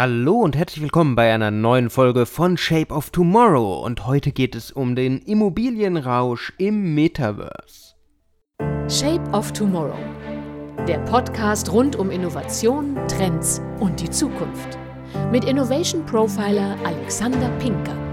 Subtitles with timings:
[0.00, 4.54] Hallo und herzlich willkommen bei einer neuen Folge von Shape of Tomorrow und heute geht
[4.54, 7.96] es um den Immobilienrausch im Metaverse.
[8.88, 9.98] Shape of Tomorrow.
[10.86, 14.78] Der Podcast rund um Innovation, Trends und die Zukunft.
[15.32, 18.07] Mit Innovation Profiler Alexander Pinker.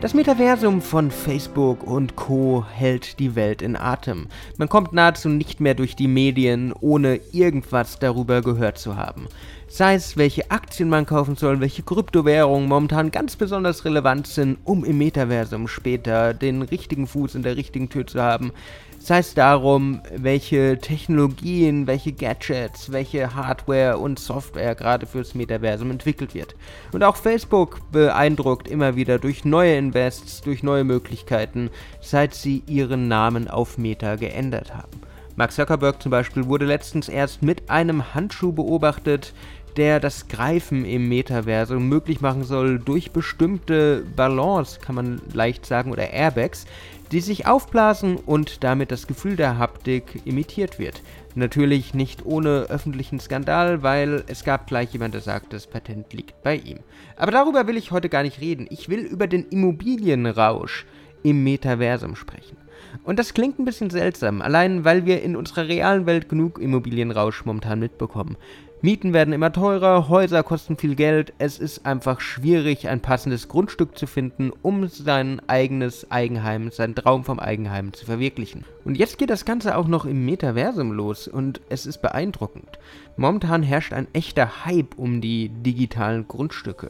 [0.00, 4.28] Das Metaversum von Facebook und Co hält die Welt in Atem.
[4.56, 9.28] Man kommt nahezu nicht mehr durch die Medien, ohne irgendwas darüber gehört zu haben.
[9.72, 14.84] Sei es, welche Aktien man kaufen soll, welche Kryptowährungen momentan ganz besonders relevant sind, um
[14.84, 18.52] im Metaversum später den richtigen Fuß in der richtigen Tür zu haben
[19.00, 26.34] sei es darum, welche Technologien, welche Gadgets, welche Hardware und Software gerade fürs Metaversum entwickelt
[26.34, 26.54] wird.
[26.92, 33.08] Und auch Facebook beeindruckt immer wieder durch neue Invests, durch neue Möglichkeiten, seit sie ihren
[33.08, 35.00] Namen auf Meta geändert haben.
[35.36, 39.32] Mark Zuckerberg zum Beispiel wurde letztens erst mit einem Handschuh beobachtet,
[39.80, 45.90] der das Greifen im Metaversum möglich machen soll durch bestimmte Ballons, kann man leicht sagen,
[45.90, 46.66] oder Airbags,
[47.12, 51.00] die sich aufblasen und damit das Gefühl der Haptik imitiert wird.
[51.34, 56.42] Natürlich nicht ohne öffentlichen Skandal, weil es gab gleich jemand, der sagt, das Patent liegt
[56.42, 56.80] bei ihm.
[57.16, 58.66] Aber darüber will ich heute gar nicht reden.
[58.68, 60.84] Ich will über den Immobilienrausch
[61.22, 62.58] im Metaversum sprechen.
[63.04, 67.44] Und das klingt ein bisschen seltsam, allein weil wir in unserer realen Welt genug Immobilienrausch
[67.44, 68.36] momentan mitbekommen.
[68.82, 73.98] Mieten werden immer teurer, Häuser kosten viel Geld, es ist einfach schwierig, ein passendes Grundstück
[73.98, 78.64] zu finden, um sein eigenes Eigenheim, seinen Traum vom Eigenheim zu verwirklichen.
[78.86, 82.78] Und jetzt geht das Ganze auch noch im Metaversum los und es ist beeindruckend.
[83.18, 86.88] Momentan herrscht ein echter Hype um die digitalen Grundstücke.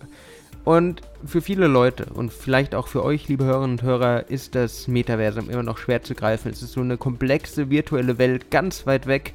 [0.64, 4.88] Und für viele Leute und vielleicht auch für euch, liebe Hörerinnen und Hörer, ist das
[4.88, 6.50] Metaversum immer noch schwer zu greifen.
[6.50, 9.34] Es ist so eine komplexe virtuelle Welt ganz weit weg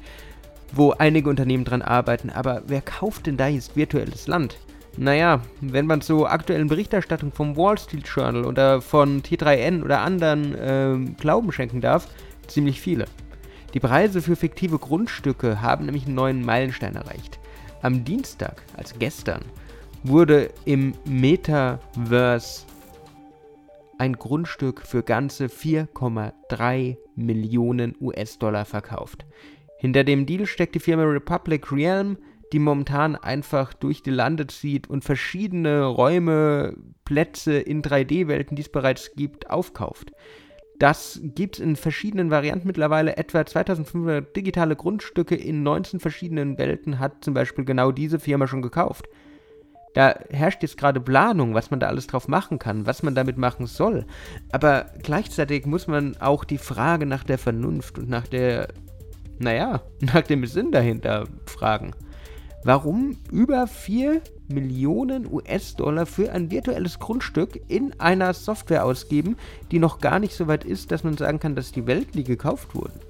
[0.72, 2.30] wo einige Unternehmen dran arbeiten.
[2.30, 4.56] Aber wer kauft denn da jetzt virtuelles Land?
[4.96, 10.54] Naja, wenn man so aktuellen Berichterstattung vom Wall Street Journal oder von T3N oder anderen
[10.54, 12.08] äh, Glauben schenken darf,
[12.46, 13.04] ziemlich viele.
[13.74, 17.38] Die Preise für fiktive Grundstücke haben nämlich einen neuen Meilenstein erreicht.
[17.82, 19.42] Am Dienstag, also gestern,
[20.08, 22.66] wurde im Metaverse
[23.98, 29.24] ein Grundstück für ganze 4,3 Millionen US-Dollar verkauft.
[29.78, 32.18] Hinter dem Deal steckt die Firma Republic Realm,
[32.52, 38.68] die momentan einfach durch die Lande zieht und verschiedene Räume, Plätze in 3D-Welten, die es
[38.68, 40.12] bereits gibt, aufkauft.
[40.78, 43.16] Das gibt es in verschiedenen Varianten mittlerweile.
[43.16, 48.62] Etwa 2500 digitale Grundstücke in 19 verschiedenen Welten hat zum Beispiel genau diese Firma schon
[48.62, 49.08] gekauft.
[49.96, 53.38] Da herrscht jetzt gerade Planung, was man da alles drauf machen kann, was man damit
[53.38, 54.04] machen soll.
[54.52, 58.68] Aber gleichzeitig muss man auch die Frage nach der Vernunft und nach der
[59.38, 61.92] naja, nach dem Sinn dahinter fragen.
[62.62, 69.36] Warum über 4 Millionen US-Dollar für ein virtuelles Grundstück in einer Software ausgeben,
[69.70, 72.24] die noch gar nicht so weit ist, dass man sagen kann, dass die Welt, die
[72.24, 73.00] gekauft wurden,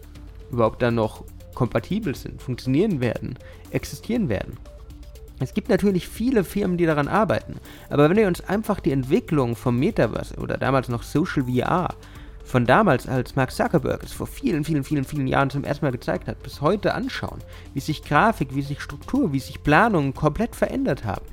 [0.52, 3.38] überhaupt dann noch kompatibel sind, funktionieren werden,
[3.70, 4.56] existieren werden.
[5.38, 7.56] Es gibt natürlich viele Firmen, die daran arbeiten,
[7.90, 11.94] aber wenn wir uns einfach die Entwicklung vom Metaverse oder damals noch Social VR
[12.46, 15.90] von damals, als Mark Zuckerberg es vor vielen, vielen, vielen, vielen Jahren zum ersten Mal
[15.90, 17.40] gezeigt hat, bis heute anschauen,
[17.74, 21.26] wie sich Grafik, wie sich Struktur, wie sich Planungen komplett verändert haben.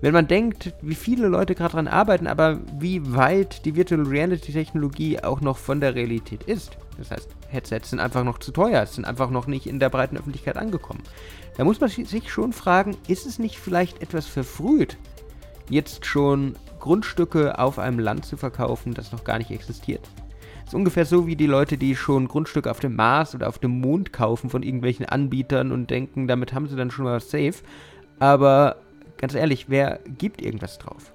[0.00, 4.52] Wenn man denkt, wie viele Leute gerade daran arbeiten, aber wie weit die Virtual Reality
[4.52, 6.78] Technologie auch noch von der Realität ist.
[6.96, 10.16] Das heißt, Headsets sind einfach noch zu teuer, sind einfach noch nicht in der breiten
[10.16, 11.02] Öffentlichkeit angekommen.
[11.58, 14.96] Da muss man sich schon fragen, ist es nicht vielleicht etwas verfrüht,
[15.68, 20.08] jetzt schon Grundstücke auf einem Land zu verkaufen, das noch gar nicht existiert?
[20.64, 23.80] ist ungefähr so wie die Leute, die schon Grundstücke auf dem Mars oder auf dem
[23.80, 27.54] Mond kaufen von irgendwelchen Anbietern und denken, damit haben sie dann schon mal was safe.
[28.18, 28.76] Aber
[29.16, 31.12] ganz ehrlich, wer gibt irgendwas drauf?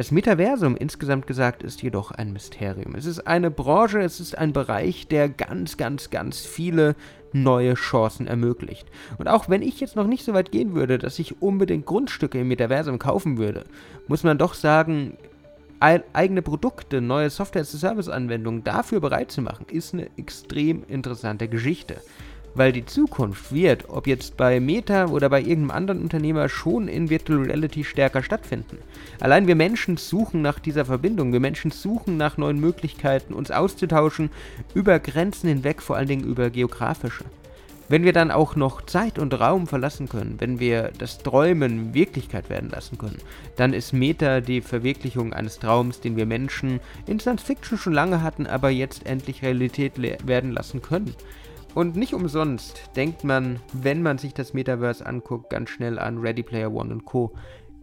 [0.00, 2.94] Das Metaversum insgesamt gesagt ist jedoch ein Mysterium.
[2.94, 6.96] Es ist eine Branche, es ist ein Bereich, der ganz, ganz, ganz viele
[7.34, 8.88] neue Chancen ermöglicht.
[9.18, 12.40] Und auch wenn ich jetzt noch nicht so weit gehen würde, dass ich unbedingt Grundstücke
[12.40, 13.66] im Metaversum kaufen würde,
[14.08, 15.18] muss man doch sagen,
[15.80, 21.96] eigene Produkte, neue Software-as-a-Service-Anwendungen dafür bereit zu machen, ist eine extrem interessante Geschichte.
[22.54, 27.08] Weil die Zukunft wird, ob jetzt bei Meta oder bei irgendeinem anderen Unternehmer, schon in
[27.08, 28.78] Virtual Reality stärker stattfinden.
[29.20, 31.32] Allein wir Menschen suchen nach dieser Verbindung.
[31.32, 34.30] Wir Menschen suchen nach neuen Möglichkeiten, uns auszutauschen
[34.74, 37.24] über Grenzen hinweg, vor allen Dingen über geografische.
[37.90, 42.48] Wenn wir dann auch noch Zeit und Raum verlassen können, wenn wir das Träumen Wirklichkeit
[42.48, 43.18] werden lassen können,
[43.56, 48.22] dann ist Meta die Verwirklichung eines Traums, den wir Menschen in Science Fiction schon lange
[48.22, 49.94] hatten, aber jetzt endlich Realität
[50.24, 51.16] werden lassen können.
[51.74, 56.42] Und nicht umsonst denkt man, wenn man sich das Metaverse anguckt, ganz schnell an Ready
[56.42, 57.32] Player One und Co.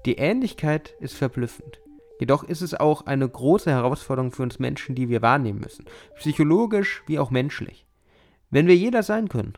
[0.06, 1.80] Die Ähnlichkeit ist verblüffend.
[2.20, 5.86] Jedoch ist es auch eine große Herausforderung für uns Menschen, die wir wahrnehmen müssen,
[6.18, 7.86] psychologisch wie auch menschlich.
[8.50, 9.54] Wenn wir jeder sein können,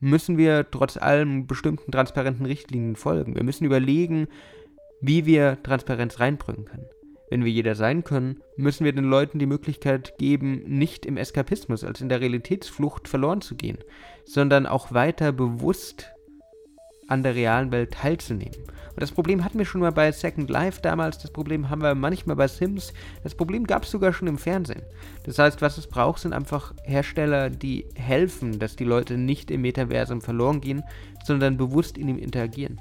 [0.00, 3.34] müssen wir trotz allem bestimmten transparenten Richtlinien folgen.
[3.34, 4.28] Wir müssen überlegen,
[5.00, 6.86] wie wir Transparenz reinbringen können.
[7.30, 11.82] Wenn wir jeder sein können, müssen wir den Leuten die Möglichkeit geben, nicht im Eskapismus,
[11.82, 13.78] als in der Realitätsflucht verloren zu gehen,
[14.24, 16.14] sondern auch weiter bewusst
[17.08, 18.56] an der realen Welt teilzunehmen.
[18.94, 21.94] Und das Problem hatten wir schon mal bei Second Life damals, das Problem haben wir
[21.94, 22.92] manchmal bei Sims,
[23.22, 24.82] das Problem gab es sogar schon im Fernsehen.
[25.24, 29.62] Das heißt, was es braucht, sind einfach Hersteller, die helfen, dass die Leute nicht im
[29.62, 30.82] Metaversum verloren gehen,
[31.24, 32.80] sondern bewusst in ihm interagieren.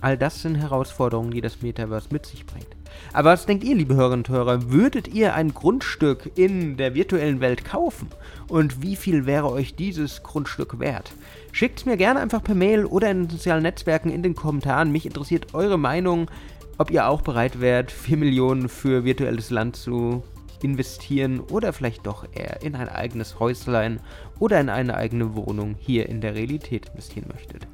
[0.00, 2.81] All das sind Herausforderungen, die das Metaverse mit sich bringt.
[3.12, 4.70] Aber was denkt ihr, liebe Hörerinnen und Hörer?
[4.70, 8.08] Würdet ihr ein Grundstück in der virtuellen Welt kaufen?
[8.48, 11.12] Und wie viel wäre euch dieses Grundstück wert?
[11.52, 14.92] Schickt es mir gerne einfach per Mail oder in den sozialen Netzwerken in den Kommentaren.
[14.92, 16.30] Mich interessiert eure Meinung,
[16.78, 20.22] ob ihr auch bereit wärt, 4 Millionen für virtuelles Land zu
[20.62, 24.00] investieren oder vielleicht doch eher in ein eigenes Häuslein
[24.38, 27.66] oder in eine eigene Wohnung hier in der Realität investieren möchtet.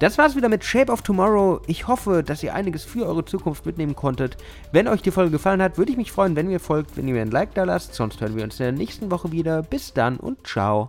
[0.00, 1.60] Das war's wieder mit Shape of Tomorrow.
[1.66, 4.38] Ich hoffe, dass ihr einiges für eure Zukunft mitnehmen konntet.
[4.72, 7.12] Wenn euch die Folge gefallen hat, würde ich mich freuen, wenn ihr folgt, wenn ihr
[7.12, 7.94] mir ein Like da lasst.
[7.94, 9.62] Sonst hören wir uns in der nächsten Woche wieder.
[9.62, 10.88] Bis dann und ciao.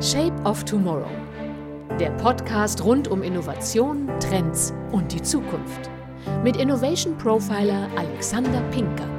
[0.00, 1.04] Shape of Tomorrow.
[2.00, 5.90] Der Podcast rund um Innovation, Trends und die Zukunft.
[6.42, 9.13] Mit Innovation Profiler Alexander Pinker.